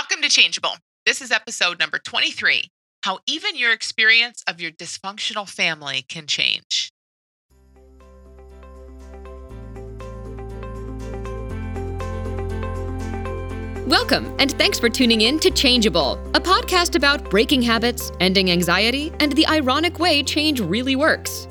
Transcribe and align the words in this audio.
Welcome 0.00 0.22
to 0.22 0.28
Changeable. 0.28 0.74
This 1.06 1.22
is 1.22 1.30
episode 1.30 1.78
number 1.78 2.00
23 2.00 2.64
How 3.04 3.20
Even 3.28 3.54
Your 3.54 3.72
Experience 3.72 4.42
of 4.48 4.60
Your 4.60 4.72
Dysfunctional 4.72 5.48
Family 5.48 6.04
Can 6.08 6.26
Change. 6.26 6.90
Welcome, 13.86 14.34
and 14.40 14.50
thanks 14.58 14.80
for 14.80 14.88
tuning 14.88 15.20
in 15.20 15.38
to 15.38 15.50
Changeable, 15.52 16.14
a 16.34 16.40
podcast 16.40 16.96
about 16.96 17.30
breaking 17.30 17.62
habits, 17.62 18.10
ending 18.18 18.50
anxiety, 18.50 19.12
and 19.20 19.30
the 19.30 19.46
ironic 19.46 20.00
way 20.00 20.24
change 20.24 20.58
really 20.58 20.96
works. 20.96 21.46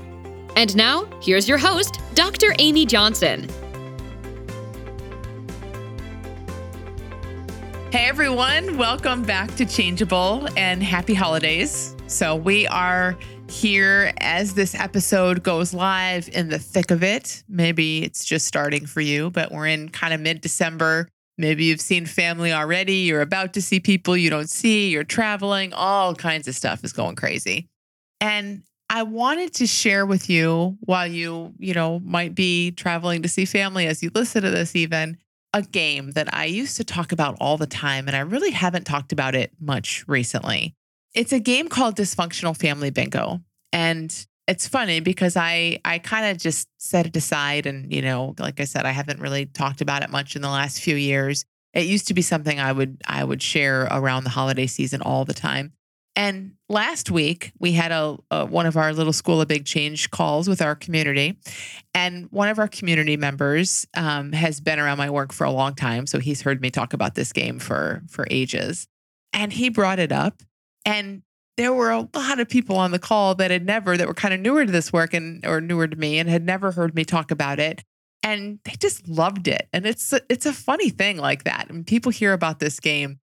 And 0.58 0.76
now, 0.76 1.06
here's 1.22 1.48
your 1.48 1.58
host, 1.58 2.02
Dr. 2.14 2.54
Amy 2.60 2.86
Johnson. 2.86 3.48
Hey 7.94 8.08
everyone, 8.08 8.80
welcome 8.80 9.22
back 9.22 9.54
to 9.54 9.68
Changeable 9.68 10.50
and 10.58 10.82
happy 10.82 11.14
holidays. 11.14 11.96
So, 12.08 12.36
we 12.36 12.66
are 12.66 13.16
here 13.48 14.12
as 14.18 14.56
this 14.56 14.74
episode 14.74 15.44
goes 15.44 15.76
live 15.76 16.28
in 16.30 16.50
the 16.50 16.58
thick 16.58 16.90
of 16.90 17.04
it. 17.04 17.44
Maybe 17.48 18.02
it's 18.02 18.26
just 18.26 18.48
starting 18.48 18.88
for 18.88 19.00
you, 19.00 19.30
but 19.30 19.52
we're 19.52 19.68
in 19.68 19.90
kind 19.90 20.12
of 20.12 20.22
mid 20.22 20.42
December. 20.42 21.08
Maybe 21.38 21.66
you've 21.66 21.82
seen 21.82 22.08
family 22.08 22.52
already, 22.52 22.96
you're 22.96 23.22
about 23.22 23.54
to 23.54 23.62
see 23.62 23.80
people 23.80 24.18
you 24.18 24.32
don't 24.32 24.50
see, 24.50 24.90
you're 24.90 25.04
traveling, 25.04 25.72
all 25.72 26.16
kinds 26.16 26.48
of 26.48 26.56
stuff 26.56 26.84
is 26.84 26.94
going 26.94 27.16
crazy. 27.16 27.70
And 28.20 28.64
I 28.90 29.04
wanted 29.04 29.54
to 29.54 29.68
share 29.68 30.08
with 30.08 30.32
you 30.32 30.80
while 30.80 31.06
you, 31.06 31.54
you 31.60 31.76
know, 31.76 32.00
might 32.00 32.34
be 32.34 32.72
traveling 32.72 33.22
to 33.22 33.30
see 33.30 33.46
family 33.46 33.86
as 33.86 34.02
you 34.02 34.10
listen 34.16 34.42
to 34.42 34.50
this 34.50 34.76
even 34.76 35.20
a 35.54 35.62
game 35.62 36.12
that 36.12 36.34
I 36.34 36.46
used 36.46 36.78
to 36.78 36.84
talk 36.84 37.12
about 37.12 37.38
all 37.40 37.58
the 37.58 37.68
time, 37.68 38.08
and 38.08 38.16
I 38.16 38.22
really 38.22 38.52
haven't 38.52 38.86
talked 38.86 39.12
about 39.12 39.36
it 39.36 39.52
much 39.60 40.04
recently. 40.08 40.76
It's 41.14 41.32
a 41.32 41.40
game 41.40 41.68
called 41.68 41.96
Dysfunctional 41.96 42.58
Family 42.58 42.90
Bingo. 42.90 43.42
And 43.72 44.26
it's 44.48 44.68
funny 44.68 45.00
because 45.00 45.38
I 45.38 45.80
I 45.86 46.00
kind 46.00 46.26
of 46.26 46.38
just 46.38 46.68
set 46.78 47.06
it 47.06 47.16
aside 47.16 47.66
and 47.66 47.94
you 47.94 48.02
know 48.02 48.36
like 48.40 48.60
I 48.60 48.66
said 48.66 48.86
I 48.86 48.92
haven't 48.92 49.22
really 49.22 49.46
talked 49.46 49.82
about 49.82 50.04
it 50.04 50.10
much 50.10 50.36
in 50.36 50.42
the 50.42 50.50
last 50.50 50.82
few 50.82 50.96
years. 50.96 51.46
It 51.74 51.86
used 51.86 52.08
to 52.10 52.14
be 52.14 52.22
something 52.22 52.60
I 52.60 52.72
would 52.72 53.02
I 53.08 53.24
would 53.24 53.42
share 53.42 53.84
around 53.90 54.24
the 54.24 54.30
holiday 54.32 54.68
season 54.68 55.02
all 55.02 55.26
the 55.26 55.34
time. 55.34 55.74
And 56.16 56.54
last 56.70 57.10
week 57.10 57.54
we 57.60 57.72
had 57.72 57.92
a, 57.92 58.18
a, 58.30 58.46
one 58.46 58.66
of 58.66 58.78
our 58.78 58.94
little 58.94 59.14
school 59.14 59.42
of 59.42 59.48
big 59.48 59.66
change 59.66 60.12
calls 60.12 60.48
with 60.48 60.62
our 60.62 60.76
community, 60.76 61.40
and 61.94 62.28
one 62.32 62.50
of 62.50 62.60
our 62.60 62.68
community 62.68 63.18
members 63.18 63.88
um, 63.96 64.32
has 64.32 64.60
been 64.60 64.80
around 64.80 65.00
my 65.00 65.10
work 65.10 65.34
for 65.34 65.46
a 65.46 65.52
long 65.52 65.74
time, 65.74 66.06
so 66.06 66.20
he's 66.20 66.42
heard 66.42 66.62
me 66.62 66.70
talk 66.70 66.94
about 66.94 67.16
this 67.16 67.34
game 67.34 67.58
for 67.58 68.04
for 68.08 68.28
ages, 68.30 68.88
and 69.32 69.54
he 69.54 69.70
brought 69.70 69.98
it 69.98 70.12
up, 70.12 70.44
and 70.86 71.24
there 71.58 71.74
were 71.74 71.92
a 71.92 72.08
lot 72.16 72.40
of 72.40 72.50
people 72.50 72.78
on 72.78 72.92
the 72.92 73.00
call 73.00 73.36
that 73.36 73.52
had 73.52 73.66
never 73.66 73.98
that 73.98 74.08
were 74.08 74.14
kind 74.14 74.34
of 74.34 74.40
newer 74.40 74.66
to 74.66 74.72
this 74.72 74.92
work 74.94 75.14
and 75.14 75.46
or 75.46 75.62
newer 75.62 75.88
to 75.88 75.96
me 75.96 76.20
and 76.20 76.30
had 76.30 76.44
never 76.44 76.72
heard 76.72 76.96
me 76.96 77.04
talk 77.04 77.32
about 77.32 77.60
it. 77.60 77.84
And 78.26 78.60
they 78.64 78.72
just 78.80 79.08
loved 79.08 79.48
it. 79.48 79.68
And 79.74 79.86
it's 79.86 80.14
a, 80.14 80.22
it's 80.30 80.46
a 80.46 80.54
funny 80.54 80.90
thing 80.90 81.18
like 81.18 81.44
that. 81.44 81.70
And 81.70 81.86
people 81.86 82.12
hear 82.12 82.34
about 82.34 82.60
this 82.60 82.80
game 82.80 83.20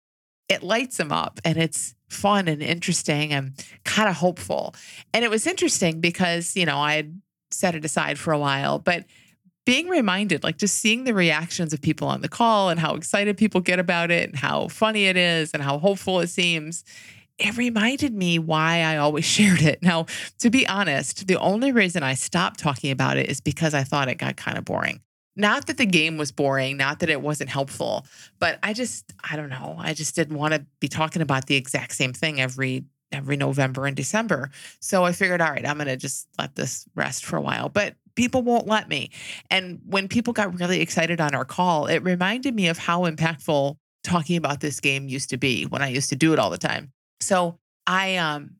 it 0.47 0.63
lights 0.63 0.97
them 0.97 1.11
up 1.11 1.39
and 1.44 1.58
it's 1.58 1.94
fun 2.09 2.48
and 2.48 2.61
interesting 2.61 3.31
and 3.34 3.53
kind 3.84 4.09
of 4.09 4.16
hopeful. 4.16 4.75
And 5.14 5.25
it 5.25 5.31
was 5.31 5.48
interesting 5.48 6.02
because, 6.02 6.56
you 6.56 6.66
know, 6.66 6.78
I 6.78 6.95
had 6.95 7.22
set 7.52 7.75
it 7.75 7.86
aside 7.86 8.20
for 8.20 8.31
a 8.31 8.39
while, 8.39 8.80
but 8.80 9.06
being 9.66 9.88
reminded, 9.88 10.44
like 10.44 10.58
just 10.58 10.78
seeing 10.78 11.03
the 11.03 11.14
reactions 11.14 11.73
of 11.73 11.81
people 11.81 12.08
on 12.08 12.22
the 12.22 12.30
call 12.30 12.70
and 12.70 12.80
how 12.80 12.95
excited 12.95 13.36
people 13.36 13.62
get 13.62 13.80
about 13.80 14.12
it 14.12 14.30
and 14.30 14.38
how 14.38 14.67
funny 14.67 15.06
it 15.06 15.17
is 15.17 15.52
and 15.52 15.64
how 15.64 15.80
hopeful 15.80 16.20
it 16.20 16.28
seems, 16.28 16.84
it 17.39 17.58
reminded 17.58 18.14
me 18.14 18.38
why 18.40 18.81
I 18.81 18.97
always 18.97 19.25
shared 19.36 19.62
it. 19.62 19.81
Now, 19.81 20.06
to 20.40 20.50
be 20.50 20.67
honest, 20.67 21.28
the 21.28 21.40
only 21.40 21.72
reason 21.72 22.03
I 22.03 22.14
stopped 22.14 22.59
talking 22.59 22.91
about 22.91 23.18
it 23.18 23.29
is 23.29 23.41
because 23.41 23.74
I 23.74 23.84
thought 23.84 24.08
it 24.08 24.16
got 24.16 24.38
kind 24.38 24.58
of 24.58 24.66
boring 24.66 25.02
not 25.35 25.68
that 25.68 25.78
the 25.78 25.85
game 25.85 26.18
was 26.18 26.31
boring, 26.31 26.78
not 26.78 27.00
that 27.00 27.09
it 27.09 27.22
wasn't 27.22 27.50
helpful, 27.50 28.06
but 28.40 28.59
I 28.63 28.73
just 28.73 29.13
I 29.29 29.35
don't 29.35 29.50
know. 29.50 29.75
I 29.78 29.94
just 29.94 30.16
didn't 30.16 30.38
want 30.38 30.53
to 30.53 30.66
be 30.79 30.88
talking 30.88 31.22
about 31.22 31.47
the 31.47 31.56
exact 31.56 31.94
same 31.94 32.13
thing 32.13 32.40
every 32.40 32.85
every 33.12 33.38
November 33.38 33.85
and 33.85 33.96
December. 33.96 34.50
So 34.79 35.03
I 35.03 35.12
figured, 35.12 35.41
all 35.41 35.51
right, 35.51 35.66
I'm 35.66 35.78
going 35.78 35.88
to 35.88 35.97
just 35.97 36.28
let 36.38 36.56
this 36.56 36.85
rest 36.96 37.23
for 37.25 37.38
a 37.38 37.41
while. 37.41 37.69
But 37.69 37.96
people 38.16 38.41
won't 38.41 38.68
let 38.68 38.90
me. 38.90 39.12
And 39.50 39.79
when 39.85 40.07
people 40.07 40.34
got 40.34 40.59
really 40.59 40.81
excited 40.81 41.22
on 41.22 41.35
our 41.35 41.46
call, 41.46 41.88
it 41.88 42.00
reminded 42.00 42.56
me 42.56 42.67
of 42.67 42.78
how 42.78 43.03
impactful 43.03 43.78
talking 44.03 44.38
about 44.38 44.59
this 44.59 44.79
game 44.79 45.07
used 45.07 45.29
to 45.31 45.38
be 45.38 45.63
when 45.63 45.81
I 45.81 45.90
used 45.90 46.09
to 46.09 46.16
do 46.16 46.34
it 46.34 46.40
all 46.40 46.50
the 46.50 46.57
time. 46.57 46.91
So 47.19 47.57
I 47.88 48.17
um 48.17 48.52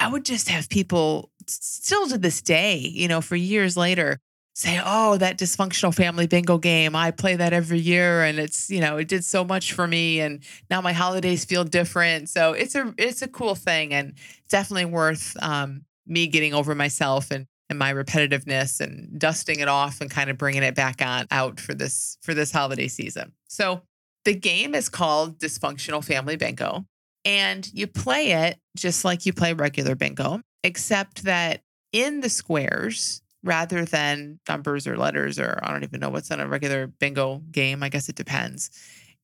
I 0.00 0.08
would 0.08 0.24
just 0.24 0.48
have 0.48 0.68
people 0.68 1.30
still 1.46 2.08
to 2.08 2.18
this 2.18 2.40
day, 2.40 2.78
you 2.78 3.08
know, 3.08 3.20
for 3.20 3.36
years 3.36 3.76
later, 3.76 4.18
say, 4.56 4.80
oh, 4.82 5.18
that 5.18 5.38
dysfunctional 5.38 5.94
family 5.94 6.26
bingo 6.26 6.56
game. 6.56 6.96
I 6.96 7.10
play 7.10 7.36
that 7.36 7.52
every 7.52 7.78
year 7.78 8.22
and 8.24 8.38
it's, 8.38 8.70
you 8.70 8.80
know, 8.80 8.96
it 8.96 9.06
did 9.06 9.22
so 9.22 9.44
much 9.44 9.74
for 9.74 9.86
me. 9.86 10.20
And 10.20 10.42
now 10.70 10.80
my 10.80 10.94
holidays 10.94 11.44
feel 11.44 11.62
different. 11.62 12.30
So 12.30 12.54
it's 12.54 12.74
a 12.74 12.94
it's 12.96 13.20
a 13.20 13.28
cool 13.28 13.54
thing 13.54 13.92
and 13.92 14.14
definitely 14.48 14.86
worth 14.86 15.36
um, 15.42 15.82
me 16.06 16.26
getting 16.26 16.54
over 16.54 16.74
myself 16.74 17.30
and 17.30 17.46
and 17.68 17.78
my 17.78 17.92
repetitiveness 17.92 18.80
and 18.80 19.18
dusting 19.18 19.58
it 19.60 19.68
off 19.68 20.00
and 20.00 20.10
kind 20.10 20.30
of 20.30 20.38
bringing 20.38 20.62
it 20.62 20.74
back 20.74 21.02
on 21.02 21.26
out 21.30 21.60
for 21.60 21.74
this 21.74 22.16
for 22.22 22.32
this 22.32 22.50
holiday 22.50 22.88
season. 22.88 23.32
So 23.48 23.82
the 24.24 24.34
game 24.34 24.74
is 24.74 24.88
called 24.88 25.38
Dysfunctional 25.38 26.02
Family 26.02 26.36
Bingo 26.36 26.86
and 27.26 27.68
you 27.74 27.86
play 27.86 28.32
it 28.32 28.58
just 28.74 29.04
like 29.04 29.26
you 29.26 29.34
play 29.34 29.52
regular 29.52 29.94
bingo 29.94 30.40
except 30.64 31.24
that 31.24 31.60
in 31.92 32.20
the 32.20 32.30
squares 32.30 33.20
rather 33.46 33.84
than 33.86 34.40
numbers 34.48 34.86
or 34.86 34.98
letters, 34.98 35.38
or 35.38 35.58
I 35.62 35.70
don't 35.72 35.84
even 35.84 36.00
know 36.00 36.10
what's 36.10 36.30
on 36.30 36.40
a 36.40 36.46
regular 36.46 36.88
bingo 36.88 37.38
game. 37.50 37.82
I 37.82 37.88
guess 37.88 38.08
it 38.08 38.16
depends. 38.16 38.70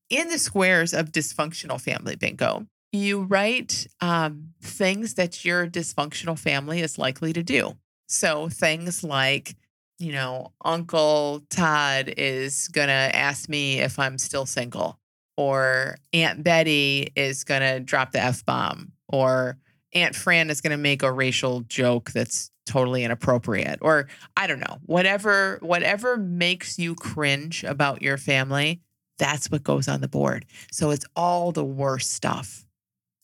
In 0.08 0.28
the 0.28 0.38
squares 0.38 0.94
of 0.94 1.12
dysfunctional 1.12 1.80
family 1.80 2.16
bingo, 2.16 2.66
you 2.92 3.22
write 3.22 3.86
um, 4.00 4.50
things 4.62 5.14
that 5.14 5.44
your 5.44 5.66
dysfunctional 5.66 6.38
family 6.38 6.80
is 6.80 6.98
likely 6.98 7.32
to 7.32 7.42
do. 7.42 7.76
So 8.06 8.48
things 8.48 9.02
like, 9.02 9.56
you 9.98 10.12
know, 10.12 10.52
Uncle 10.64 11.42
Todd 11.50 12.12
is 12.16 12.68
going 12.68 12.88
to 12.88 12.92
ask 12.92 13.48
me 13.48 13.80
if 13.80 13.98
I'm 13.98 14.18
still 14.18 14.46
single, 14.46 14.98
or 15.36 15.96
Aunt 16.12 16.44
Betty 16.44 17.10
is 17.16 17.44
going 17.44 17.62
to 17.62 17.80
drop 17.80 18.12
the 18.12 18.20
F 18.20 18.44
bomb, 18.44 18.92
or 19.08 19.56
Aunt 19.94 20.14
Fran 20.14 20.50
is 20.50 20.60
going 20.60 20.72
to 20.72 20.76
make 20.76 21.02
a 21.02 21.10
racial 21.10 21.60
joke 21.62 22.12
that's 22.12 22.50
totally 22.66 23.04
inappropriate 23.04 23.78
or 23.82 24.08
I 24.36 24.46
don't 24.46 24.60
know, 24.60 24.78
whatever 24.86 25.58
whatever 25.62 26.16
makes 26.16 26.78
you 26.78 26.94
cringe 26.94 27.64
about 27.64 28.02
your 28.02 28.18
family, 28.18 28.80
that's 29.18 29.50
what 29.50 29.62
goes 29.62 29.88
on 29.88 30.00
the 30.00 30.08
board. 30.08 30.44
So 30.70 30.90
it's 30.90 31.06
all 31.14 31.52
the 31.52 31.64
worst 31.64 32.12
stuff. 32.12 32.64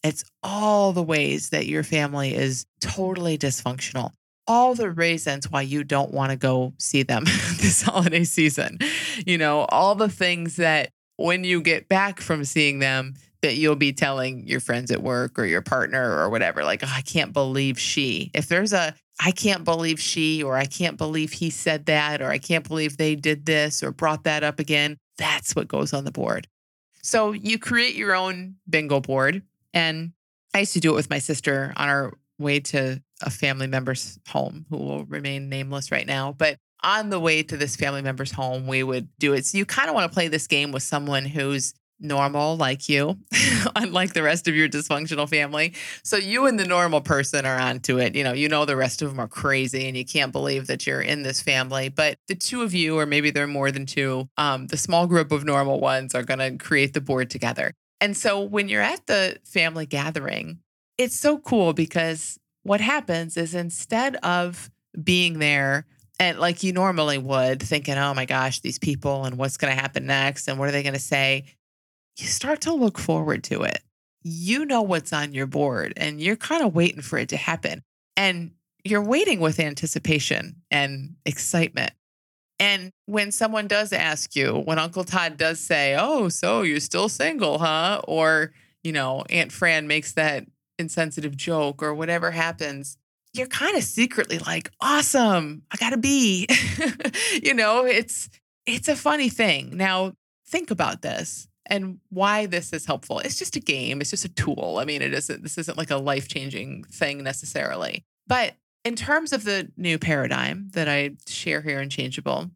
It's 0.04 0.25
all 0.43 0.93
the 0.93 1.03
ways 1.03 1.50
that 1.50 1.66
your 1.66 1.82
family 1.82 2.34
is 2.34 2.66
totally 2.81 3.37
dysfunctional. 3.37 4.12
All 4.47 4.75
the 4.75 4.91
reasons 4.91 5.50
why 5.50 5.62
you 5.62 5.84
don't 5.84 6.12
want 6.12 6.31
to 6.31 6.37
go 6.37 6.72
see 6.78 7.03
them 7.03 7.25
this 7.59 7.82
holiday 7.82 8.25
season. 8.25 8.78
You 9.27 9.38
know, 9.38 9.66
all 9.71 9.94
the 9.94 10.09
things 10.09 10.56
that 10.56 10.91
when 11.16 11.44
you 11.44 11.60
get 11.60 11.88
back 11.88 12.21
from 12.21 12.44
seeing 12.44 12.78
them, 12.78 13.15
that 13.43 13.56
you'll 13.56 13.76
be 13.76 13.93
telling 13.93 14.47
your 14.47 14.60
friends 14.60 14.91
at 14.91 15.03
work 15.03 15.38
or 15.38 15.44
your 15.44 15.62
partner 15.62 16.19
or 16.19 16.28
whatever, 16.28 16.65
like, 16.65 16.82
oh, 16.82 16.93
I 16.93 17.03
can't 17.03 17.32
believe 17.32 17.78
she. 17.78 18.31
If 18.34 18.49
there's 18.49 18.72
a, 18.72 18.94
I 19.21 19.31
can't 19.31 19.65
believe 19.65 20.00
she, 20.00 20.43
or 20.43 20.56
I 20.56 20.65
can't 20.66 20.97
believe 20.97 21.32
he 21.32 21.50
said 21.50 21.87
that, 21.87 22.21
or 22.21 22.31
I 22.31 22.38
can't 22.38 22.66
believe 22.66 22.97
they 22.97 23.15
did 23.15 23.47
this 23.47 23.82
or 23.82 23.93
brought 23.93 24.25
that 24.25 24.43
up 24.43 24.59
again, 24.59 24.97
that's 25.16 25.54
what 25.54 25.69
goes 25.69 25.93
on 25.93 26.04
the 26.04 26.12
board. 26.12 26.47
So 27.03 27.32
you 27.32 27.59
create 27.59 27.94
your 27.94 28.15
own 28.15 28.56
bingo 28.69 29.01
board. 29.01 29.42
And 29.74 30.13
I 30.54 30.60
used 30.60 30.72
to 30.74 30.80
do 30.80 30.92
it 30.92 30.97
with 30.97 31.10
my 31.10 31.18
sister 31.18 31.72
on 31.77 31.89
our 31.89 32.15
way 32.39 32.60
to 32.60 33.03
a 33.22 33.30
family 33.30 33.66
member's 33.66 34.18
home 34.28 34.66
who 34.71 34.77
will 34.77 35.04
remain 35.04 35.48
nameless 35.48 35.91
right 35.91 36.07
now. 36.07 36.33
But 36.33 36.57
on 36.83 37.10
the 37.10 37.21
way 37.21 37.42
to 37.42 37.57
this 37.57 37.77
family 37.77 38.03
member's 38.03 38.30
home, 38.30 38.66
we 38.66 38.83
would 38.83 39.09
do 39.18 39.33
it. 39.33 39.47
So 39.47 39.59
you 39.59 39.66
kind 39.66 39.89
of 39.89 39.95
want 39.95 40.10
to 40.10 40.15
play 40.15 40.28
this 40.28 40.47
game 40.47 40.71
with 40.71 40.83
someone 40.83 41.24
who's 41.24 41.74
normal 42.00 42.56
like 42.56 42.89
you, 42.89 43.18
unlike 43.77 44.12
the 44.12 44.22
rest 44.22 44.48
of 44.48 44.54
your 44.54 44.68
dysfunctional 44.68 45.28
family. 45.28 45.74
So 46.03 46.16
you 46.16 46.47
and 46.47 46.59
the 46.59 46.66
normal 46.66 47.00
person 47.00 47.45
are 47.45 47.59
onto 47.59 47.98
it. 47.98 48.15
You 48.15 48.24
know, 48.24 48.33
you 48.33 48.48
know 48.48 48.65
the 48.65 48.77
rest 48.77 49.03
of 49.03 49.10
them 49.10 49.21
are 49.21 49.28
crazy 49.28 49.89
and 49.89 49.97
you 49.97 50.04
can't 50.04 50.33
believe 50.33 50.66
that 50.68 50.86
you're 50.86 51.00
in 51.00 51.22
this 51.22 51.42
family. 51.42 51.89
But 51.89 52.18
the 52.28 52.34
two 52.34 52.62
of 52.62 52.74
you, 52.74 52.98
or 52.98 53.06
maybe 53.06 53.30
there 53.30 53.45
are 53.45 53.48
more 53.48 53.71
than 53.71 53.86
two, 53.86 54.28
um, 54.36 54.66
the 54.68 54.77
small 54.77 55.06
group 55.06 55.33
of 55.33 55.45
normal 55.45 55.80
ones 55.80 56.15
are 56.15 56.22
going 56.22 56.39
to 56.39 56.56
create 56.62 56.95
the 56.95 57.00
board 57.00 57.30
together. 57.30 57.74
And 58.01 58.16
so 58.16 58.41
when 58.41 58.68
you're 58.68 58.83
at 58.83 59.06
the 59.06 59.39
family 59.44 59.86
gathering, 59.86 60.60
it's 60.98 61.18
so 61.18 61.39
cool 61.39 61.72
because 61.72 62.39
what 62.62 62.80
happens 62.80 63.36
is 63.36 63.54
instead 63.54 64.16
of 64.16 64.71
being 65.03 65.39
there 65.39 65.86
and 66.21 66.39
like 66.39 66.62
you 66.62 66.72
normally 66.72 67.18
would, 67.18 67.62
thinking, 67.62 67.94
oh 67.97 68.12
my 68.12 68.24
gosh, 68.24 68.60
these 68.60 68.78
people 68.78 69.24
and 69.24 69.39
what's 69.39 69.56
going 69.56 69.74
to 69.74 69.80
happen 69.80 70.06
next 70.06 70.48
and 70.48 70.59
what 70.59 70.68
are 70.68 70.72
they 70.72 70.83
going 70.83 70.94
to 70.94 71.01
say? 71.01 71.44
You 72.18 72.26
start 72.26 72.60
to 72.62 72.72
look 72.72 72.98
forward 72.98 73.44
to 73.44 73.62
it. 73.62 73.80
You 74.22 74.66
know 74.66 74.82
what's 74.82 75.12
on 75.12 75.32
your 75.32 75.47
board 75.47 75.92
and 75.97 76.20
you're 76.20 76.36
kind 76.36 76.65
of 76.65 76.74
waiting 76.74 77.00
for 77.00 77.18
it 77.18 77.28
to 77.30 77.36
happen. 77.36 77.82
And 78.16 78.53
you're 78.84 79.03
waiting 79.03 79.41
with 79.41 79.60
anticipation 79.60 80.56
and 80.70 81.15
excitement. 81.24 81.92
And 82.59 82.91
when 83.06 83.30
someone 83.30 83.68
does 83.68 83.92
ask 83.92 84.34
you, 84.34 84.62
when 84.65 84.78
Uncle 84.78 85.04
Todd 85.04 85.36
does 85.36 85.60
say, 85.60 85.97
Oh, 85.98 86.28
so 86.28 86.62
you're 86.62 86.80
still 86.80 87.09
single, 87.09 87.59
huh? 87.59 88.00
Or, 88.09 88.53
you 88.82 88.92
know, 88.92 89.22
Aunt 89.30 89.53
Fran 89.53 89.86
makes 89.86 90.12
that 90.15 90.44
insensitive 90.78 91.36
joke 91.36 91.82
or 91.82 91.94
whatever 91.94 92.32
happens, 92.32 92.97
you're 93.32 93.47
kind 93.47 93.76
of 93.76 93.84
secretly 93.84 94.38
like, 94.38 94.70
awesome, 94.80 95.62
I 95.70 95.76
gotta 95.76 95.98
be. 95.98 96.48
you 97.42 97.54
know, 97.54 97.84
it's 97.84 98.28
it's 98.66 98.88
a 98.88 98.97
funny 98.97 99.28
thing. 99.28 99.76
Now, 99.76 100.15
think 100.47 100.70
about 100.70 101.03
this 101.03 101.47
and 101.68 102.00
why 102.10 102.47
this 102.47 102.72
is 102.72 102.86
helpful. 102.86 103.20
It's 103.20 103.38
just 103.38 103.56
a 103.56 103.60
game, 103.60 104.00
it's 104.00 104.10
just 104.10 104.24
a 104.24 104.28
tool. 104.28 104.78
I 104.80 104.84
mean, 104.84 105.03
it 105.03 105.15
isn't 105.15 105.42
this 105.42 105.59
isn't 105.59 105.78
like 105.78 105.91
a 105.91 105.97
life-changing 105.97 106.84
thing 106.84 107.22
necessarily. 107.22 108.04
But 108.26 108.54
in 108.84 108.97
terms 108.97 109.32
of 109.32 109.44
the 109.44 109.70
new 109.76 109.98
paradigm 109.98 110.70
that 110.72 110.88
I 110.88 111.12
share 111.26 111.62
here 111.62 111.80
in 111.80 111.91
Changeable, 111.91 112.50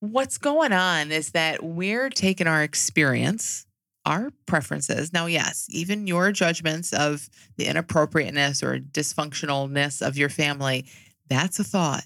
what's 0.00 0.38
going 0.38 0.72
on 0.72 1.12
is 1.12 1.32
that 1.32 1.62
we're 1.62 2.08
taking 2.08 2.46
our 2.46 2.62
experience, 2.62 3.66
our 4.06 4.30
preferences. 4.46 5.12
Now, 5.12 5.26
yes, 5.26 5.66
even 5.68 6.06
your 6.06 6.32
judgments 6.32 6.92
of 6.92 7.28
the 7.56 7.66
inappropriateness 7.66 8.62
or 8.62 8.78
dysfunctionalness 8.78 10.06
of 10.06 10.16
your 10.16 10.30
family, 10.30 10.86
that's 11.28 11.58
a 11.58 11.64
thought. 11.64 12.04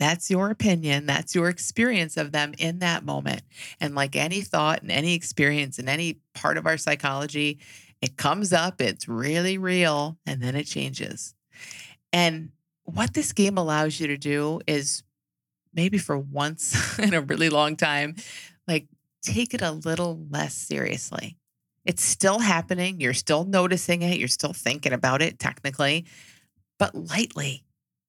That's 0.00 0.30
your 0.30 0.48
opinion. 0.50 1.04
That's 1.04 1.34
your 1.34 1.50
experience 1.50 2.16
of 2.16 2.32
them 2.32 2.54
in 2.58 2.78
that 2.78 3.04
moment. 3.04 3.42
And 3.80 3.94
like 3.94 4.16
any 4.16 4.40
thought 4.40 4.80
and 4.80 4.90
any 4.90 5.12
experience 5.12 5.78
in 5.78 5.90
any 5.90 6.20
part 6.34 6.56
of 6.56 6.66
our 6.66 6.78
psychology, 6.78 7.60
it 8.00 8.16
comes 8.16 8.54
up, 8.54 8.80
it's 8.80 9.06
really 9.06 9.58
real, 9.58 10.16
and 10.24 10.42
then 10.42 10.56
it 10.56 10.64
changes. 10.64 11.34
And 12.14 12.48
what 12.84 13.12
this 13.12 13.34
game 13.34 13.58
allows 13.58 14.00
you 14.00 14.06
to 14.06 14.16
do 14.16 14.62
is 14.66 15.02
maybe 15.74 15.98
for 15.98 16.18
once 16.18 16.98
in 16.98 17.12
a 17.12 17.20
really 17.20 17.50
long 17.50 17.76
time, 17.76 18.16
like 18.66 18.88
take 19.22 19.52
it 19.52 19.60
a 19.60 19.70
little 19.70 20.26
less 20.30 20.54
seriously. 20.54 21.36
It's 21.84 22.02
still 22.02 22.38
happening. 22.38 23.02
You're 23.02 23.12
still 23.12 23.44
noticing 23.44 24.00
it. 24.00 24.18
You're 24.18 24.28
still 24.28 24.54
thinking 24.54 24.94
about 24.94 25.20
it 25.20 25.38
technically, 25.38 26.06
but 26.78 26.94
lightly. 26.94 27.64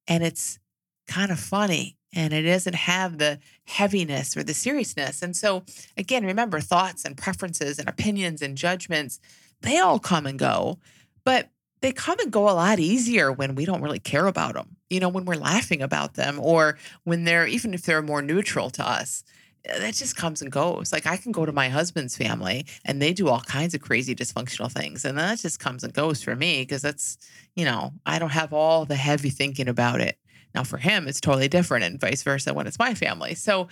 And 0.07 0.23
it's 0.23 0.57
kind 1.07 1.31
of 1.31 1.39
funny 1.39 1.97
and 2.13 2.33
it 2.33 2.43
doesn't 2.43 2.75
have 2.75 3.17
the 3.17 3.39
heaviness 3.65 4.35
or 4.35 4.43
the 4.43 4.53
seriousness. 4.53 5.21
And 5.21 5.35
so, 5.35 5.63
again, 5.97 6.25
remember 6.25 6.59
thoughts 6.59 7.05
and 7.05 7.17
preferences 7.17 7.79
and 7.79 7.87
opinions 7.87 8.41
and 8.41 8.57
judgments, 8.57 9.19
they 9.61 9.79
all 9.79 9.99
come 9.99 10.25
and 10.25 10.37
go. 10.37 10.77
But 11.23 11.49
they 11.81 11.91
come 11.91 12.19
and 12.19 12.31
go 12.31 12.49
a 12.49 12.51
lot 12.51 12.79
easier 12.79 13.31
when 13.31 13.55
we 13.55 13.65
don't 13.65 13.81
really 13.81 13.99
care 13.99 14.27
about 14.27 14.53
them. 14.53 14.75
You 14.89 14.99
know, 14.99 15.09
when 15.09 15.25
we're 15.25 15.35
laughing 15.35 15.81
about 15.81 16.15
them 16.15 16.39
or 16.39 16.77
when 17.05 17.23
they're, 17.23 17.47
even 17.47 17.73
if 17.73 17.83
they're 17.83 18.01
more 18.01 18.21
neutral 18.21 18.69
to 18.71 18.87
us, 18.87 19.23
eh, 19.65 19.79
that 19.79 19.93
just 19.95 20.15
comes 20.15 20.41
and 20.41 20.51
goes. 20.51 20.91
Like 20.91 21.07
I 21.07 21.17
can 21.17 21.31
go 21.31 21.45
to 21.45 21.51
my 21.51 21.69
husband's 21.69 22.17
family 22.17 22.65
and 22.85 23.01
they 23.01 23.13
do 23.13 23.29
all 23.29 23.41
kinds 23.41 23.73
of 23.73 23.81
crazy 23.81 24.13
dysfunctional 24.13 24.71
things. 24.71 25.05
And 25.05 25.17
that 25.17 25.39
just 25.39 25.59
comes 25.59 25.83
and 25.83 25.93
goes 25.93 26.21
for 26.21 26.35
me 26.35 26.61
because 26.61 26.81
that's, 26.81 27.17
you 27.55 27.65
know, 27.65 27.93
I 28.05 28.19
don't 28.19 28.29
have 28.29 28.53
all 28.53 28.85
the 28.85 28.95
heavy 28.95 29.29
thinking 29.29 29.67
about 29.67 30.01
it. 30.01 30.17
Now 30.53 30.63
for 30.63 30.77
him, 30.77 31.07
it's 31.07 31.21
totally 31.21 31.47
different 31.47 31.85
and 31.85 31.99
vice 31.99 32.23
versa 32.23 32.53
when 32.53 32.67
it's 32.67 32.79
my 32.79 32.93
family. 32.93 33.35
So, 33.35 33.67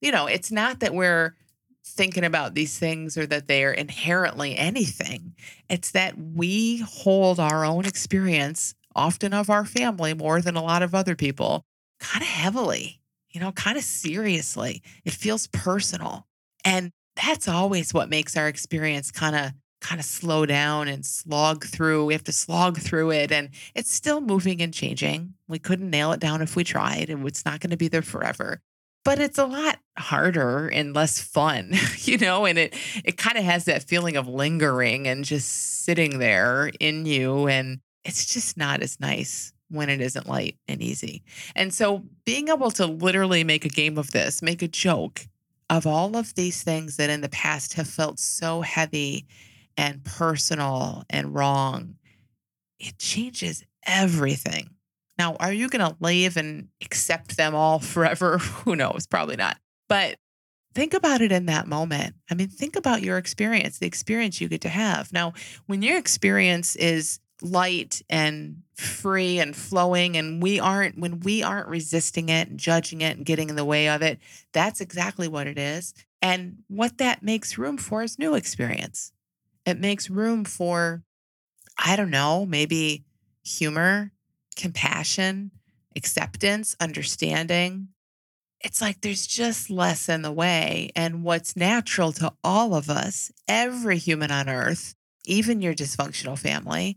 you 0.00 0.12
know, 0.12 0.26
it's 0.26 0.50
not 0.50 0.80
that 0.80 0.94
we're 0.94 1.34
thinking 1.84 2.24
about 2.24 2.54
these 2.54 2.78
things 2.78 3.16
or 3.16 3.26
that 3.26 3.48
they 3.48 3.64
are 3.64 3.72
inherently 3.72 4.56
anything. 4.56 5.34
It's 5.68 5.90
that 5.92 6.14
we 6.16 6.78
hold 6.78 7.40
our 7.40 7.64
own 7.64 7.84
experience, 7.84 8.74
often 8.94 9.32
of 9.32 9.50
our 9.50 9.64
family 9.64 10.14
more 10.14 10.40
than 10.40 10.56
a 10.56 10.62
lot 10.62 10.82
of 10.82 10.94
other 10.94 11.16
people, 11.16 11.64
kind 11.98 12.22
of 12.22 12.28
heavily, 12.28 13.00
you 13.30 13.40
know, 13.40 13.52
kind 13.52 13.76
of 13.76 13.84
seriously. 13.84 14.82
It 15.04 15.12
feels 15.12 15.48
personal. 15.48 16.26
And 16.64 16.92
that's 17.16 17.48
always 17.48 17.92
what 17.92 18.08
makes 18.08 18.36
our 18.36 18.48
experience 18.48 19.10
kind 19.10 19.36
of 19.36 19.52
kind 19.82 20.00
of 20.00 20.06
slow 20.06 20.46
down 20.46 20.88
and 20.88 21.04
slog 21.04 21.66
through. 21.66 22.06
We 22.06 22.14
have 22.14 22.24
to 22.24 22.32
slog 22.32 22.78
through 22.78 23.10
it 23.10 23.30
and 23.30 23.50
it's 23.74 23.92
still 23.92 24.20
moving 24.20 24.62
and 24.62 24.72
changing. 24.72 25.34
We 25.48 25.58
couldn't 25.58 25.90
nail 25.90 26.12
it 26.12 26.20
down 26.20 26.40
if 26.40 26.56
we 26.56 26.64
tried 26.64 27.10
and 27.10 27.26
it's 27.26 27.44
not 27.44 27.60
going 27.60 27.70
to 27.70 27.76
be 27.76 27.88
there 27.88 28.02
forever 28.02 28.60
but 29.04 29.18
it's 29.18 29.38
a 29.38 29.44
lot 29.44 29.78
harder 29.98 30.68
and 30.68 30.94
less 30.94 31.20
fun, 31.20 31.72
you 31.98 32.18
know, 32.18 32.46
and 32.46 32.58
it 32.58 32.74
it 33.04 33.16
kind 33.16 33.38
of 33.38 33.44
has 33.44 33.64
that 33.64 33.82
feeling 33.82 34.16
of 34.16 34.28
lingering 34.28 35.06
and 35.06 35.24
just 35.24 35.84
sitting 35.84 36.18
there 36.18 36.70
in 36.80 37.06
you 37.06 37.48
and 37.48 37.80
it's 38.04 38.32
just 38.32 38.56
not 38.56 38.82
as 38.82 38.98
nice 39.00 39.52
when 39.68 39.88
it 39.88 40.00
isn't 40.00 40.28
light 40.28 40.56
and 40.68 40.82
easy. 40.82 41.22
And 41.56 41.72
so 41.72 42.04
being 42.24 42.48
able 42.48 42.70
to 42.72 42.86
literally 42.86 43.42
make 43.42 43.64
a 43.64 43.70
game 43.70 43.96
of 43.96 44.10
this, 44.10 44.42
make 44.42 44.60
a 44.60 44.68
joke 44.68 45.26
of 45.70 45.86
all 45.86 46.16
of 46.16 46.34
these 46.34 46.62
things 46.62 46.96
that 46.96 47.08
in 47.08 47.22
the 47.22 47.28
past 47.30 47.74
have 47.74 47.88
felt 47.88 48.18
so 48.18 48.60
heavy 48.60 49.26
and 49.76 50.04
personal 50.04 51.04
and 51.10 51.34
wrong, 51.34 51.96
it 52.78 52.98
changes 52.98 53.64
everything. 53.86 54.70
Now, 55.18 55.36
are 55.36 55.52
you 55.52 55.68
going 55.68 55.88
to 55.88 55.96
leave 56.00 56.36
and 56.36 56.68
accept 56.80 57.36
them 57.36 57.54
all 57.54 57.78
forever? 57.80 58.38
Who 58.38 58.76
knows? 58.76 59.06
Probably 59.06 59.36
not. 59.36 59.58
But 59.88 60.16
think 60.74 60.94
about 60.94 61.20
it 61.20 61.32
in 61.32 61.46
that 61.46 61.66
moment. 61.66 62.14
I 62.30 62.34
mean, 62.34 62.48
think 62.48 62.76
about 62.76 63.02
your 63.02 63.18
experience, 63.18 63.78
the 63.78 63.86
experience 63.86 64.40
you 64.40 64.48
get 64.48 64.62
to 64.62 64.68
have. 64.68 65.12
Now, 65.12 65.34
when 65.66 65.82
your 65.82 65.98
experience 65.98 66.76
is 66.76 67.20
light 67.42 68.02
and 68.08 68.62
free 68.76 69.38
and 69.38 69.54
flowing 69.54 70.16
and 70.16 70.42
we 70.42 70.60
aren't 70.60 70.98
when 70.98 71.20
we 71.20 71.42
aren't 71.42 71.68
resisting 71.68 72.28
it 72.28 72.48
and 72.48 72.58
judging 72.58 73.00
it 73.00 73.16
and 73.16 73.26
getting 73.26 73.48
in 73.48 73.56
the 73.56 73.64
way 73.64 73.88
of 73.88 74.00
it 74.00 74.18
that's 74.52 74.80
exactly 74.80 75.26
what 75.26 75.46
it 75.46 75.58
is 75.58 75.92
and 76.20 76.58
what 76.68 76.98
that 76.98 77.22
makes 77.22 77.58
room 77.58 77.76
for 77.76 78.02
is 78.02 78.18
new 78.18 78.34
experience 78.34 79.12
it 79.66 79.78
makes 79.78 80.10
room 80.10 80.44
for 80.44 81.02
i 81.78 81.96
don't 81.96 82.10
know 82.10 82.44
maybe 82.46 83.04
humor 83.44 84.12
compassion, 84.56 85.50
acceptance, 85.96 86.76
understanding. 86.80 87.88
It's 88.60 88.80
like 88.80 89.00
there's 89.00 89.26
just 89.26 89.70
less 89.70 90.08
in 90.08 90.22
the 90.22 90.32
way. 90.32 90.90
And 90.94 91.24
what's 91.24 91.56
natural 91.56 92.12
to 92.12 92.32
all 92.44 92.74
of 92.74 92.88
us, 92.88 93.32
every 93.48 93.98
human 93.98 94.30
on 94.30 94.48
earth, 94.48 94.94
even 95.24 95.60
your 95.60 95.74
dysfunctional 95.74 96.38
family, 96.38 96.96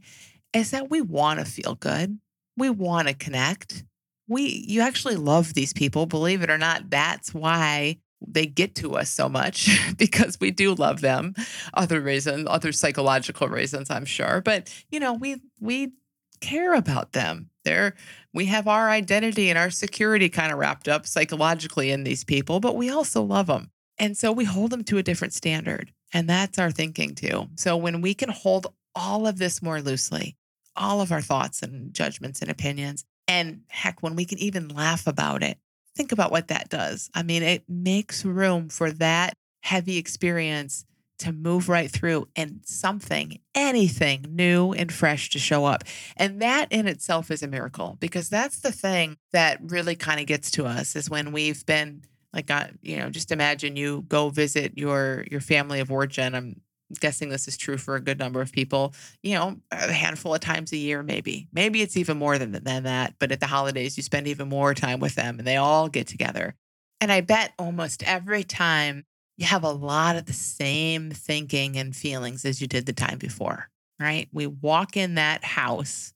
is 0.53 0.72
that 0.72 0.89
we 0.89 1.01
want 1.01 1.39
to 1.39 1.45
feel 1.45 1.75
good. 1.75 2.19
We 2.57 2.69
want 2.69 3.07
to 3.07 3.13
connect. 3.13 3.84
We 4.27 4.65
you 4.67 4.81
actually 4.81 5.17
love 5.17 5.53
these 5.53 5.74
people, 5.74 6.05
believe 6.05 6.41
it 6.41 6.50
or 6.50 6.57
not. 6.57 6.89
That's 6.89 7.34
why 7.34 7.98
they 8.25 8.45
get 8.45 8.75
to 8.75 8.95
us 8.95 9.10
so 9.10 9.29
much 9.29 9.79
because 9.98 10.39
we 10.39 10.51
do 10.51 10.74
love 10.74 11.01
them. 11.01 11.36
Other 11.74 12.01
reasons, 12.01 12.48
other 12.50 12.72
psychological 12.72 13.48
reasons, 13.48 13.89
I'm 13.89 14.05
sure. 14.05 14.41
But 14.41 14.74
you 14.89 15.00
know, 15.00 15.13
we 15.13 15.41
we 15.60 15.93
care 16.41 16.74
about 16.74 17.13
them. 17.13 17.50
They're, 17.63 17.95
we 18.34 18.45
have 18.45 18.67
our 18.67 18.89
identity 18.89 19.50
and 19.50 19.57
our 19.57 19.69
security 19.69 20.29
kind 20.29 20.51
of 20.51 20.60
wrapped 20.60 20.88
up 20.88 21.07
psychologically 21.07 21.91
in 21.91 22.03
these 22.03 22.24
people, 22.24 22.60
but 22.60 22.75
we 22.75 22.89
also 22.89 23.24
love 23.24 23.48
them. 23.48 23.72
And 23.98 24.17
so 24.17 24.31
we 24.31 24.45
hold 24.45 24.72
them 24.72 24.84
to 24.86 24.98
a 24.98 25.03
different 25.03 25.34
standard. 25.34 25.91
And 26.13 26.29
that's 26.29 26.60
our 26.60 26.72
thinking 26.72 27.15
too. 27.15 27.48
So 27.55 27.77
when 27.77 28.01
we 28.01 28.13
can 28.13 28.29
hold 28.29 28.67
all 28.93 29.25
of 29.27 29.38
this 29.38 29.62
more 29.62 29.81
loosely, 29.81 30.36
all 30.75 31.01
of 31.01 31.12
our 31.12 31.22
thoughts 31.22 31.62
and 31.62 31.93
judgments 31.93 32.41
and 32.41 32.51
opinions, 32.51 33.05
and 33.27 33.62
heck, 33.69 34.03
when 34.03 34.15
we 34.15 34.25
can 34.25 34.38
even 34.38 34.67
laugh 34.67 35.07
about 35.07 35.41
it, 35.41 35.57
think 35.95 36.11
about 36.11 36.31
what 36.31 36.49
that 36.49 36.69
does. 36.69 37.09
I 37.13 37.23
mean, 37.23 37.43
it 37.43 37.63
makes 37.67 38.25
room 38.25 38.69
for 38.69 38.91
that 38.93 39.33
heavy 39.61 39.97
experience 39.97 40.85
to 41.17 41.31
move 41.31 41.69
right 41.69 41.89
through 41.89 42.27
and 42.35 42.59
something, 42.65 43.39
anything 43.53 44.25
new 44.29 44.73
and 44.73 44.91
fresh 44.91 45.29
to 45.29 45.39
show 45.39 45.65
up. 45.65 45.83
And 46.17 46.41
that 46.41 46.71
in 46.71 46.87
itself 46.87 47.31
is 47.31 47.41
a 47.41 47.47
miracle 47.47 47.97
because 47.99 48.29
that's 48.29 48.59
the 48.59 48.71
thing 48.71 49.17
that 49.31 49.59
really 49.61 49.95
kind 49.95 50.19
of 50.19 50.25
gets 50.25 50.51
to 50.51 50.65
us 50.65 50.95
is 50.95 51.09
when 51.09 51.31
we've 51.31 51.65
been 51.65 52.01
like, 52.33 52.51
uh, 52.51 52.67
you 52.81 52.97
know, 52.97 53.09
just 53.09 53.31
imagine 53.31 53.77
you 53.77 54.03
go 54.09 54.29
visit 54.29 54.77
your 54.77 55.23
your 55.31 55.39
family 55.39 55.79
of 55.79 55.89
origin. 55.89 56.35
I'm 56.35 56.61
guessing 57.00 57.30
this 57.30 57.48
is 57.48 57.58
true 57.58 57.77
for 57.77 57.96
a 57.96 58.01
good 58.01 58.20
number 58.20 58.42
of 58.42 58.51
people, 58.51 58.94
you 59.24 59.34
know, 59.34 59.58
a 59.72 59.92
handful 59.92 60.34
of 60.34 60.42
times 60.42 60.72
a 60.72 60.77
year, 60.77 61.04
maybe. 61.04 61.48
Maybe 61.51 61.82
it's 61.82 61.98
even 61.98 62.18
more 62.18 62.38
than, 62.38 62.51
than 62.51 62.84
that. 62.84 63.15
But 63.20 63.32
at 63.32 63.39
the 63.39 63.48
holidays, 63.48 63.98
you 63.98 64.04
spend 64.04 64.27
even 64.27 64.50
more 64.50 64.74
time 64.74 65.00
with 65.00 65.15
them 65.15 65.39
and 65.39 65.48
they 65.48 65.58
all 65.58 65.88
get 65.88 66.08
together. 66.08 66.56
And 67.01 67.12
I 67.12 67.22
bet 67.22 67.54
almost 67.58 68.04
every 68.04 68.44
time 68.44 69.06
you 69.38 69.46
have 69.46 69.63
a 69.63 69.72
lot 69.72 70.15
of 70.15 70.25
the 70.25 70.34
same 70.34 71.12
thinking 71.12 71.75
and 71.77 71.96
feelings 71.96 72.46
as 72.46 72.62
you 72.62 72.68
did 72.68 72.86
the 72.86 72.94
time 72.94 73.18
before, 73.18 73.70
right? 74.00 74.30
We 74.32 74.48
walk 74.48 74.96
in 74.96 75.15
that 75.15 75.44
house 75.44 76.13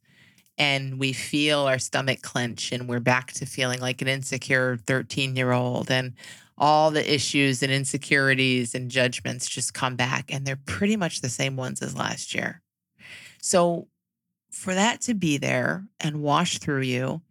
and 0.57 0.99
we 0.99 1.13
feel 1.13 1.59
our 1.59 1.79
stomach 1.79 2.21
clench 2.21 2.71
and 2.71 2.87
we're 2.87 2.99
back 2.99 3.31
to 3.33 3.45
feeling 3.45 3.79
like 3.79 4.01
an 4.01 4.07
insecure 4.07 4.77
13 4.85 5.35
year 5.35 5.51
old 5.51 5.89
and 5.89 6.13
all 6.59 6.91
the 6.91 7.13
issues 7.13 7.63
and 7.63 7.71
insecurities 7.71 8.75
and 8.75 8.91
judgments 8.91 9.47
just 9.47 9.73
come 9.73 9.95
back 9.95 10.33
and 10.33 10.45
they're 10.45 10.59
pretty 10.65 10.97
much 10.97 11.21
the 11.21 11.29
same 11.29 11.55
ones 11.55 11.81
as 11.81 11.95
last 11.95 12.35
year. 12.35 12.61
So 13.41 13.87
for 14.51 14.73
that 14.73 15.01
to 15.01 15.13
be 15.13 15.37
there 15.37 15.85
and 15.99 16.21
wash 16.21 16.57
through 16.57 16.81
you 16.81 17.21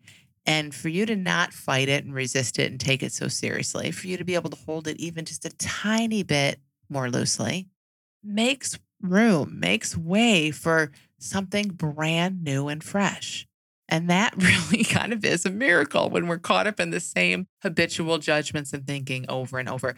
and 0.46 0.74
for 0.74 0.88
you 0.88 1.04
to 1.04 1.16
not 1.16 1.52
fight 1.52 1.88
it 1.88 2.04
and 2.04 2.14
resist 2.14 2.58
it 2.58 2.70
and 2.70 2.80
take 2.80 3.02
it 3.02 3.12
so 3.12 3.28
seriously, 3.28 3.90
for 3.90 4.06
you 4.06 4.16
to 4.16 4.24
be 4.24 4.34
able 4.34 4.48
to 4.48 4.64
hold 4.64 4.88
it 4.88 4.98
even 4.98 5.26
just 5.26 5.44
a 5.44 5.50
tiny 5.50 6.22
bit 6.22 6.58
more 6.88 7.10
loosely, 7.10 7.68
makes 8.24 8.78
room, 9.02 9.60
makes 9.60 9.96
way 9.96 10.50
for 10.50 10.90
something 11.18 11.68
brand 11.68 12.42
new 12.42 12.68
and 12.68 12.82
fresh. 12.82 13.46
And 13.88 14.10
that 14.10 14.34
really 14.72 14.84
kind 14.84 15.12
of 15.12 15.24
is 15.24 15.46
a 15.46 15.50
miracle 15.50 16.10
when 16.10 16.26
we're 16.26 16.38
caught 16.38 16.66
up 16.66 16.80
in 16.80 16.90
the 16.90 17.00
same 17.00 17.46
habitual 17.62 18.18
judgments 18.18 18.72
and 18.72 18.86
thinking 18.86 19.26
over 19.28 19.58
and 19.58 19.68
over. 19.68 19.94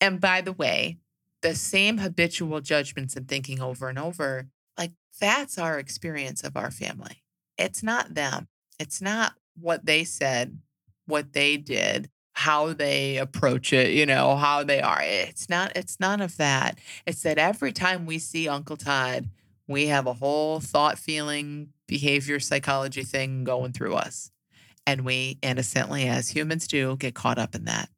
And 0.00 0.20
by 0.20 0.40
the 0.40 0.52
way, 0.52 0.98
the 1.42 1.54
same 1.54 1.98
habitual 1.98 2.60
judgments 2.60 3.16
and 3.16 3.28
thinking 3.28 3.60
over 3.60 3.88
and 3.88 3.98
over, 3.98 4.48
like 4.78 4.92
that's 5.20 5.58
our 5.58 5.78
experience 5.78 6.42
of 6.42 6.56
our 6.56 6.70
family. 6.70 7.22
It's 7.58 7.82
not 7.82 8.14
them. 8.14 8.48
It's 8.78 9.02
not 9.02 9.34
what 9.60 9.84
they 9.84 10.04
said, 10.04 10.58
what 11.06 11.32
they 11.32 11.56
did, 11.56 12.08
how 12.34 12.72
they 12.72 13.18
approach 13.18 13.72
it, 13.72 13.90
you 13.90 14.06
know, 14.06 14.36
how 14.36 14.64
they 14.64 14.80
are. 14.80 15.02
It's 15.02 15.48
not, 15.48 15.72
it's 15.76 16.00
none 16.00 16.20
of 16.20 16.36
that. 16.38 16.78
It's 17.06 17.22
that 17.22 17.38
every 17.38 17.72
time 17.72 18.06
we 18.06 18.18
see 18.18 18.48
Uncle 18.48 18.76
Todd, 18.76 19.28
we 19.68 19.88
have 19.88 20.06
a 20.06 20.14
whole 20.14 20.60
thought, 20.60 20.98
feeling, 20.98 21.68
behavior, 21.92 22.40
psychology 22.40 23.02
thing 23.02 23.44
going 23.44 23.72
through 23.72 23.94
us. 23.94 24.30
And 24.86 25.04
we 25.04 25.38
innocently, 25.42 26.08
as 26.08 26.28
humans 26.28 26.66
do, 26.66 26.96
get 26.96 27.14
caught 27.14 27.38
up 27.38 27.54
in 27.54 27.66
that. 27.66 27.88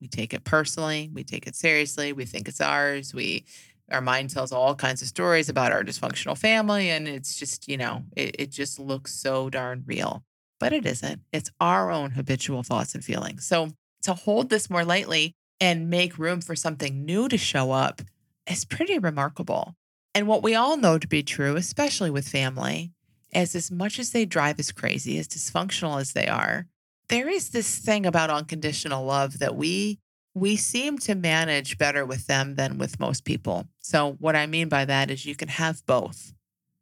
We 0.00 0.08
take 0.08 0.34
it 0.34 0.44
personally, 0.44 1.10
we 1.12 1.24
take 1.24 1.46
it 1.46 1.54
seriously, 1.54 2.12
we 2.12 2.26
think 2.26 2.48
it's 2.48 2.60
ours. 2.60 3.14
We 3.14 3.44
our 3.90 4.00
mind 4.00 4.30
tells 4.30 4.50
all 4.50 4.74
kinds 4.74 5.00
of 5.00 5.06
stories 5.06 5.48
about 5.48 5.70
our 5.70 5.84
dysfunctional 5.84 6.36
family. 6.36 6.90
And 6.90 7.06
it's 7.06 7.38
just, 7.38 7.68
you 7.68 7.76
know, 7.76 8.02
it, 8.16 8.34
it 8.36 8.50
just 8.50 8.80
looks 8.80 9.14
so 9.14 9.48
darn 9.48 9.84
real 9.86 10.24
but 10.58 10.72
it 10.72 10.86
isn't. 10.86 11.20
It's 11.32 11.50
our 11.60 11.90
own 11.90 12.10
habitual 12.10 12.62
thoughts 12.62 12.94
and 12.94 13.04
feelings. 13.04 13.46
So 13.46 13.70
to 14.02 14.14
hold 14.14 14.48
this 14.48 14.70
more 14.70 14.84
lightly 14.84 15.34
and 15.60 15.90
make 15.90 16.18
room 16.18 16.40
for 16.40 16.56
something 16.56 17.04
new 17.04 17.28
to 17.28 17.38
show 17.38 17.72
up 17.72 18.02
is 18.50 18.64
pretty 18.64 18.98
remarkable. 18.98 19.74
And 20.14 20.26
what 20.26 20.42
we 20.42 20.54
all 20.54 20.76
know 20.76 20.98
to 20.98 21.08
be 21.08 21.22
true, 21.22 21.56
especially 21.56 22.10
with 22.10 22.28
family, 22.28 22.92
is 23.32 23.54
as 23.54 23.70
much 23.70 23.98
as 23.98 24.10
they 24.10 24.24
drive 24.24 24.58
us 24.58 24.72
crazy, 24.72 25.18
as 25.18 25.28
dysfunctional 25.28 26.00
as 26.00 26.12
they 26.12 26.26
are, 26.26 26.66
there 27.08 27.28
is 27.28 27.50
this 27.50 27.78
thing 27.78 28.06
about 28.06 28.30
unconditional 28.30 29.04
love 29.04 29.38
that 29.38 29.56
we 29.56 29.98
we 30.34 30.54
seem 30.54 30.98
to 30.98 31.14
manage 31.14 31.78
better 31.78 32.04
with 32.04 32.26
them 32.26 32.56
than 32.56 32.76
with 32.76 33.00
most 33.00 33.24
people. 33.24 33.66
So 33.78 34.16
what 34.18 34.36
I 34.36 34.46
mean 34.46 34.68
by 34.68 34.84
that 34.84 35.10
is 35.10 35.24
you 35.24 35.34
can 35.34 35.48
have 35.48 35.84
both. 35.86 36.34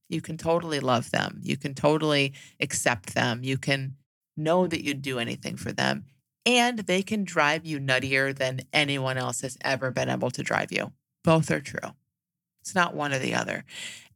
You 0.08 0.20
can 0.20 0.36
totally 0.36 0.80
love 0.80 1.12
them. 1.12 1.38
You 1.40 1.56
can 1.56 1.72
totally 1.72 2.32
accept 2.58 3.14
them. 3.14 3.44
You 3.44 3.56
can 3.56 3.94
know 4.36 4.66
that 4.66 4.82
you'd 4.82 5.02
do 5.02 5.20
anything 5.20 5.56
for 5.56 5.70
them. 5.70 6.04
And 6.44 6.80
they 6.80 7.02
can 7.02 7.22
drive 7.22 7.64
you 7.64 7.78
nuttier 7.78 8.34
than 8.34 8.62
anyone 8.72 9.18
else 9.18 9.42
has 9.42 9.56
ever 9.60 9.92
been 9.92 10.08
able 10.08 10.32
to 10.32 10.42
drive 10.42 10.72
you. 10.72 10.92
Both 11.22 11.48
are 11.52 11.60
true. 11.60 11.94
It's 12.60 12.74
not 12.74 12.94
one 12.96 13.12
or 13.12 13.20
the 13.20 13.34
other. 13.34 13.64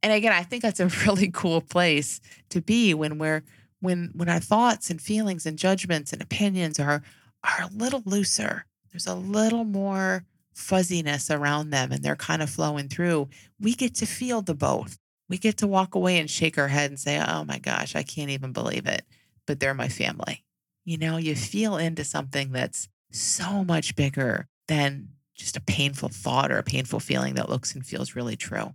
And 0.02 0.12
again, 0.12 0.32
I 0.32 0.42
think 0.42 0.62
that's 0.62 0.80
a 0.80 0.86
really 1.06 1.30
cool 1.30 1.60
place 1.60 2.20
to 2.50 2.60
be 2.60 2.94
when 2.94 3.18
we're 3.18 3.42
when 3.80 4.10
when 4.14 4.28
our 4.28 4.40
thoughts 4.40 4.90
and 4.90 5.00
feelings 5.00 5.46
and 5.46 5.58
judgments 5.58 6.12
and 6.12 6.22
opinions 6.22 6.78
are 6.78 7.02
are 7.44 7.64
a 7.64 7.74
little 7.74 8.02
looser. 8.04 8.64
There's 8.92 9.06
a 9.06 9.14
little 9.14 9.64
more 9.64 10.24
fuzziness 10.54 11.30
around 11.30 11.70
them 11.70 11.92
and 11.92 12.02
they're 12.02 12.16
kind 12.16 12.42
of 12.42 12.50
flowing 12.50 12.88
through. 12.88 13.28
We 13.60 13.74
get 13.74 13.94
to 13.96 14.06
feel 14.06 14.42
the 14.42 14.54
both 14.54 14.98
we 15.28 15.38
get 15.38 15.58
to 15.58 15.66
walk 15.66 15.94
away 15.94 16.18
and 16.18 16.30
shake 16.30 16.58
our 16.58 16.68
head 16.68 16.90
and 16.90 16.98
say, 16.98 17.22
oh 17.26 17.44
my 17.44 17.58
gosh, 17.58 17.94
I 17.94 18.02
can't 18.02 18.30
even 18.30 18.52
believe 18.52 18.86
it. 18.86 19.04
But 19.46 19.60
they're 19.60 19.74
my 19.74 19.88
family. 19.88 20.44
You 20.84 20.98
know, 20.98 21.16
you 21.18 21.34
feel 21.34 21.76
into 21.76 22.04
something 22.04 22.52
that's 22.52 22.88
so 23.12 23.64
much 23.64 23.94
bigger 23.94 24.48
than 24.68 25.08
just 25.34 25.56
a 25.56 25.60
painful 25.60 26.08
thought 26.08 26.50
or 26.50 26.58
a 26.58 26.62
painful 26.62 27.00
feeling 27.00 27.34
that 27.34 27.48
looks 27.48 27.74
and 27.74 27.84
feels 27.84 28.16
really 28.16 28.36
true. 28.36 28.72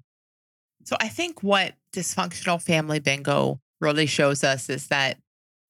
So 0.83 0.95
I 0.99 1.07
think 1.07 1.43
what 1.43 1.73
dysfunctional 1.93 2.61
family 2.61 2.99
bingo 2.99 3.59
really 3.79 4.05
shows 4.05 4.43
us 4.43 4.69
is 4.69 4.87
that 4.87 5.17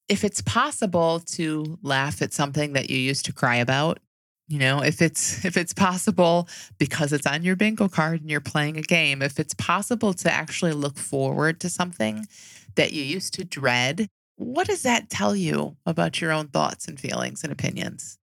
if 0.09 0.23
it's 0.23 0.41
possible 0.41 1.19
to 1.19 1.77
laugh 1.81 2.21
at 2.21 2.33
something 2.33 2.73
that 2.73 2.89
you 2.89 2.97
used 2.97 3.25
to 3.25 3.33
cry 3.33 3.55
about, 3.55 3.99
you 4.47 4.59
know, 4.59 4.81
if 4.81 5.01
it's 5.01 5.45
if 5.45 5.57
it's 5.57 5.73
possible 5.73 6.47
because 6.77 7.13
it's 7.13 7.27
on 7.27 7.43
your 7.43 7.55
bingo 7.55 7.87
card 7.87 8.21
and 8.21 8.29
you're 8.29 8.41
playing 8.41 8.77
a 8.77 8.81
game, 8.81 9.21
if 9.21 9.39
it's 9.39 9.53
possible 9.53 10.13
to 10.13 10.31
actually 10.31 10.73
look 10.73 10.97
forward 10.97 11.59
to 11.61 11.69
something 11.69 12.27
that 12.75 12.91
you 12.91 13.03
used 13.03 13.33
to 13.35 13.43
dread, 13.43 14.07
what 14.35 14.67
does 14.67 14.83
that 14.83 15.09
tell 15.09 15.35
you 15.35 15.77
about 15.85 16.19
your 16.19 16.31
own 16.31 16.47
thoughts 16.47 16.87
and 16.87 16.99
feelings 16.99 17.43
and 17.43 17.51
opinions? 17.51 18.17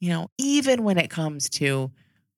You 0.00 0.10
know, 0.10 0.28
even 0.38 0.84
when 0.84 0.98
it 0.98 1.10
comes 1.10 1.48
to 1.50 1.90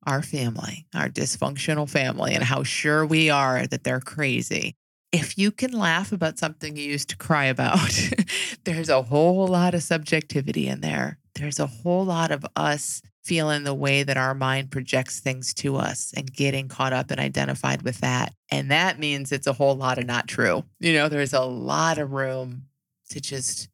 our 0.06 0.22
family, 0.22 0.86
our 0.94 1.08
dysfunctional 1.08 1.88
family, 1.88 2.34
and 2.34 2.44
how 2.44 2.62
sure 2.62 3.04
we 3.04 3.30
are 3.30 3.66
that 3.66 3.84
they're 3.84 4.00
crazy. 4.00 4.74
If 5.10 5.38
you 5.38 5.50
can 5.50 5.72
laugh 5.72 6.12
about 6.12 6.38
something 6.38 6.76
you 6.76 6.84
used 6.84 7.10
to 7.10 7.16
cry 7.16 7.46
about, 7.46 8.10
there's 8.64 8.88
a 8.88 9.02
whole 9.02 9.46
lot 9.46 9.74
of 9.74 9.82
subjectivity 9.82 10.68
in 10.68 10.80
there. 10.80 11.18
There's 11.34 11.60
a 11.60 11.66
whole 11.66 12.04
lot 12.04 12.30
of 12.30 12.44
us 12.56 13.00
feeling 13.22 13.62
the 13.64 13.74
way 13.74 14.02
that 14.02 14.16
our 14.16 14.34
mind 14.34 14.70
projects 14.70 15.20
things 15.20 15.52
to 15.52 15.76
us 15.76 16.14
and 16.16 16.32
getting 16.32 16.66
caught 16.66 16.94
up 16.94 17.10
and 17.10 17.20
identified 17.20 17.82
with 17.82 17.98
that. 18.00 18.32
And 18.50 18.70
that 18.70 18.98
means 18.98 19.30
it's 19.30 19.46
a 19.46 19.52
whole 19.52 19.76
lot 19.76 19.98
of 19.98 20.06
not 20.06 20.26
true. 20.26 20.64
You 20.80 20.94
know, 20.94 21.08
there's 21.08 21.34
a 21.34 21.42
lot 21.42 21.98
of 21.98 22.12
room 22.12 22.62
to 23.10 23.20
just 23.20 23.68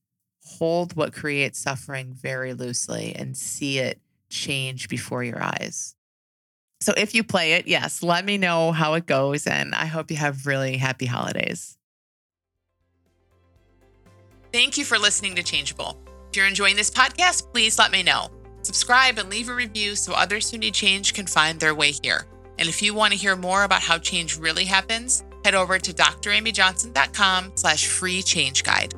hold 0.45 0.97
what 0.97 1.13
creates 1.13 1.61
suffering 1.61 2.13
very 2.13 2.53
loosely 2.53 3.15
and 3.15 3.37
see 3.37 3.79
it 3.79 4.01
change 4.29 4.89
before 4.89 5.23
your 5.23 5.43
eyes. 5.43 5.94
So 6.85 6.93
if 6.99 7.15
you 7.15 7.25
play 7.25 7.55
it, 7.55 7.67
yes, 7.67 8.03
let 8.03 8.27
me 8.27 8.37
know 8.37 8.71
how 8.71 8.93
it 8.93 9.07
goes. 9.07 9.47
And 9.47 9.75
I 9.75 9.87
hope 9.87 10.11
you 10.11 10.19
have 10.19 10.47
really 10.47 10.77
happy 10.77 11.07
holidays. 11.07 11.79
Thank 14.53 14.77
you 14.77 14.85
for 14.85 14.99
listening 14.99 15.35
to 15.37 15.43
Changeable. 15.43 15.99
If 16.29 16.37
you're 16.37 16.47
enjoying 16.47 16.77
this 16.77 16.91
podcast, 16.91 17.51
please 17.53 17.79
let 17.79 17.91
me 17.91 18.03
know. 18.03 18.29
Subscribe 18.61 19.19
and 19.19 19.31
leave 19.31 19.49
a 19.49 19.55
review 19.55 19.97
so 19.97 20.13
others 20.13 20.51
who 20.51 20.59
need 20.59 20.75
change 20.75 21.15
can 21.15 21.27
find 21.27 21.59
their 21.59 21.75
way 21.75 21.93
here. 22.03 22.27
And 22.59 22.69
if 22.69 22.83
you 22.83 22.93
want 22.93 23.13
to 23.13 23.19
hear 23.19 23.35
more 23.35 23.65
about 23.65 23.81
how 23.81 23.97
change 23.97 24.39
really 24.39 24.65
happens, 24.65 25.25
head 25.43 25.55
over 25.55 25.79
to 25.79 25.93
dramyjohnson.com 25.93 27.53
slash 27.55 27.87
free 27.87 28.23
change 28.23 28.63
guide. 28.63 28.95